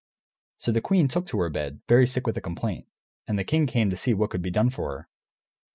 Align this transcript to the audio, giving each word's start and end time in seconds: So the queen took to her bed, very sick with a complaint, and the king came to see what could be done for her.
So 0.57 0.71
the 0.71 0.81
queen 0.81 1.07
took 1.07 1.27
to 1.27 1.37
her 1.41 1.49
bed, 1.51 1.81
very 1.87 2.07
sick 2.07 2.25
with 2.25 2.35
a 2.35 2.41
complaint, 2.41 2.87
and 3.27 3.37
the 3.37 3.43
king 3.43 3.67
came 3.67 3.87
to 3.91 3.95
see 3.95 4.15
what 4.15 4.31
could 4.31 4.41
be 4.41 4.49
done 4.49 4.71
for 4.71 4.89
her. 4.97 5.07